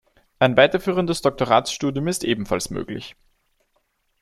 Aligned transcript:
Ein 0.39 0.57
weiterführendes 0.57 1.21
Doktoratsstudium 1.21 2.07
ist 2.07 2.23
ebenfalls 2.23 2.71
möglich. 2.71 3.15